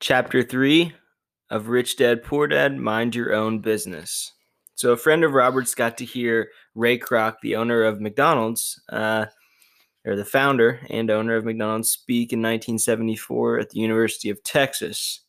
[0.00, 0.94] Chapter 3
[1.50, 4.32] of Rich Dad Poor Dad Mind Your Own Business.
[4.74, 9.26] So, a friend of Robert's got to hear Ray Kroc, the owner of McDonald's, uh,
[10.06, 15.20] or the founder and owner of McDonald's, speak in 1974 at the University of Texas.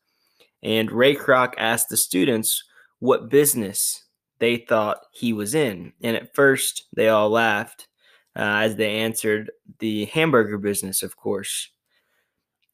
[0.63, 2.63] And Ray Kroc asked the students
[2.99, 4.05] what business
[4.39, 5.91] they thought he was in.
[6.01, 7.89] And at first, they all laughed
[8.37, 11.67] uh, as they answered the hamburger business, of course.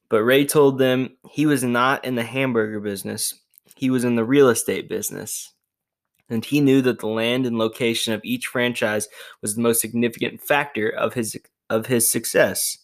[0.10, 3.34] But Ray told them he was not in the hamburger business,
[3.76, 5.54] he was in the real estate business.
[6.30, 9.08] And he knew that the land and location of each franchise
[9.42, 11.38] was the most significant factor of his
[11.70, 12.78] of his success.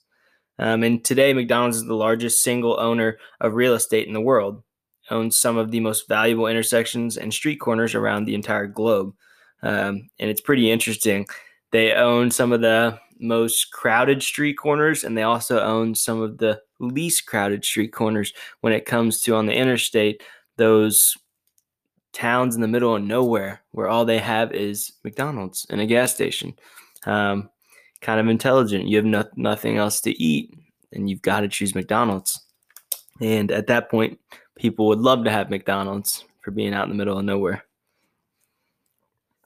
[0.60, 4.64] Um, and today, McDonald's is the largest single owner of real estate in the world,
[5.10, 9.14] owns some of the most valuable intersections and street corners around the entire globe.
[9.62, 11.26] Um, and it's pretty interesting.
[11.72, 16.38] They own some of the most crowded street corners, and they also own some of
[16.38, 20.22] the least crowded street corners when it comes to on the interstate,
[20.58, 21.18] those
[22.12, 26.14] towns in the middle of nowhere where all they have is McDonald's and a gas
[26.14, 26.54] station.
[27.06, 27.50] Um,
[28.02, 28.88] kind of intelligent.
[28.88, 30.54] You have no, nothing else to eat,
[30.92, 32.40] and you've got to choose McDonald's.
[33.22, 34.20] And at that point,
[34.58, 37.64] people would love to have McDonald's for being out in the middle of nowhere.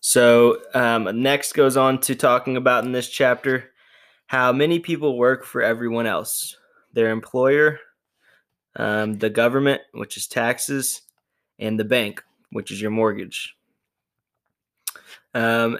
[0.07, 3.73] So, um, next goes on to talking about in this chapter
[4.27, 6.55] how many people work for everyone else
[6.93, 7.81] their employer,
[8.77, 11.01] um, the government, which is taxes,
[11.59, 13.57] and the bank, which is your mortgage.
[15.33, 15.77] Um,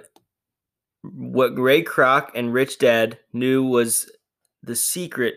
[1.04, 4.12] what Ray Kroc and Rich Dad knew was
[4.62, 5.36] the secret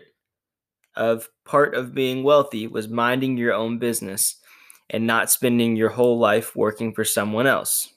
[0.97, 4.35] of part of being wealthy was minding your own business
[4.89, 7.93] and not spending your whole life working for someone else.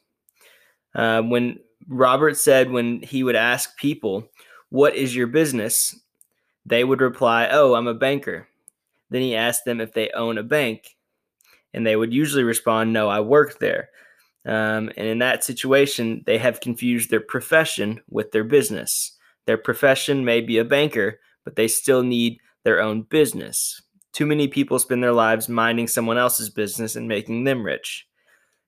[0.95, 4.31] Uh, when Robert said when he would ask people,
[4.70, 5.98] What is your business?
[6.67, 8.48] they would reply, Oh, I'm a banker.
[9.11, 10.97] Then he asked them if they own a bank,
[11.75, 13.91] and they would usually respond, No, I work there.
[14.47, 19.17] Um, and in that situation, they have confused their profession with their business.
[19.47, 23.80] Their profession may be a banker, but they still need their own business.
[24.13, 28.07] Too many people spend their lives minding someone else's business and making them rich.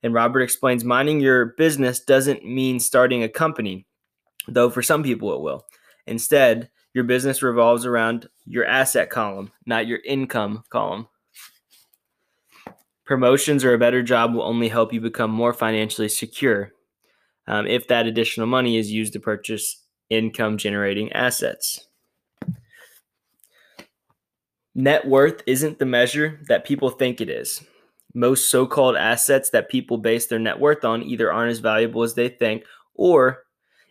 [0.07, 3.89] And Robert explains minding your business doesn't mean starting a company,
[4.47, 5.67] though for some people it will.
[6.07, 11.09] Instead, your business revolves around your asset column, not your income column.
[13.05, 16.71] Promotions or a better job will only help you become more financially secure
[17.49, 21.89] um, if that additional money is used to purchase income generating assets.
[24.73, 27.61] Net worth isn't the measure that people think it is
[28.17, 32.03] most so called assets that people base their net worth on either aren't as valuable
[32.03, 33.43] as they think, or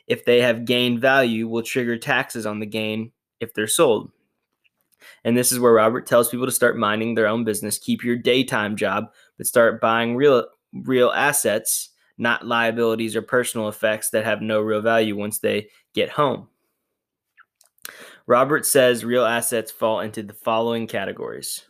[0.07, 4.11] if they have gained value, will trigger taxes on the gain if they're sold.
[5.23, 8.15] And this is where Robert tells people to start minding their own business, keep your
[8.15, 14.41] daytime job, but start buying real real assets, not liabilities or personal effects that have
[14.41, 16.47] no real value once they get home.
[18.25, 21.65] Robert says real assets fall into the following categories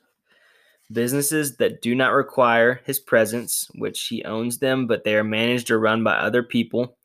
[0.92, 5.72] Businesses that do not require his presence, which he owns them, but they are managed
[5.72, 6.98] or run by other people.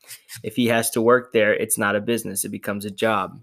[0.42, 3.40] If he has to work there, it's not a business, it becomes a job.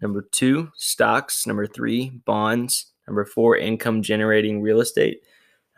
[0.00, 1.46] Number two, stocks.
[1.46, 2.92] Number three, bonds.
[3.06, 5.22] Number four, income generating real estate.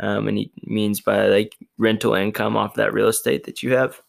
[0.01, 4.01] Um, and he means by like rental income off that real estate that you have.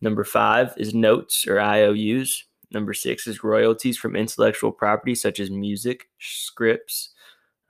[0.00, 2.44] Number five is notes or IOUs.
[2.72, 7.13] Number six is royalties from intellectual property such as music, scripts,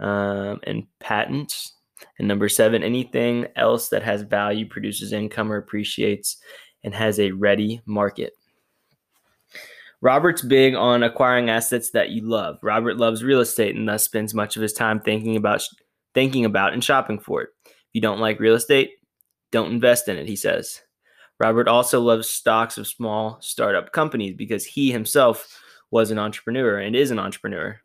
[0.01, 1.73] um, and patents.
[2.19, 6.39] And number seven, anything else that has value, produces income, or appreciates,
[6.83, 8.35] and has a ready market.
[10.01, 12.59] Robert's big on acquiring assets that you love.
[12.63, 15.67] Robert loves real estate and thus spends much of his time thinking about
[16.13, 17.49] thinking about and shopping for it.
[17.65, 18.91] If you don't like real estate,
[19.51, 20.83] don't invest in it, he says.
[21.41, 26.95] Robert also loves stocks of small startup companies because he himself was an entrepreneur and
[26.95, 27.81] is an entrepreneur.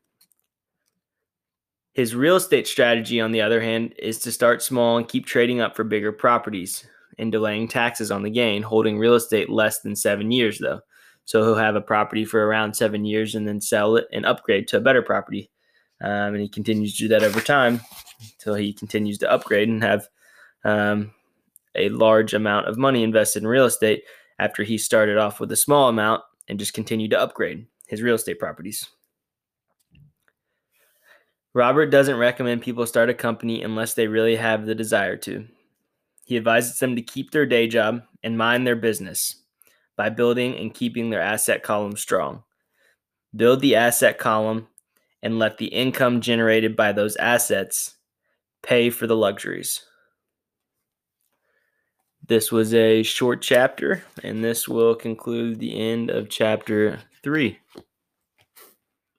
[1.99, 5.59] His real estate strategy, on the other hand, is to start small and keep trading
[5.59, 6.87] up for bigger properties
[7.17, 10.79] and delaying taxes on the gain, holding real estate less than seven years, though.
[11.25, 14.69] So he'll have a property for around seven years and then sell it and upgrade
[14.69, 15.51] to a better property.
[15.99, 17.81] Um, and he continues to do that over time
[18.31, 20.07] until he continues to upgrade and have
[20.63, 21.11] um,
[21.75, 24.03] a large amount of money invested in real estate
[24.39, 28.15] after he started off with a small amount and just continued to upgrade his real
[28.15, 28.87] estate properties.
[31.53, 35.47] Robert doesn't recommend people start a company unless they really have the desire to.
[36.25, 39.35] He advises them to keep their day job and mind their business
[39.95, 42.43] by building and keeping their asset column strong.
[43.35, 44.67] Build the asset column
[45.23, 47.95] and let the income generated by those assets
[48.61, 49.83] pay for the luxuries.
[52.27, 57.57] This was a short chapter, and this will conclude the end of chapter three.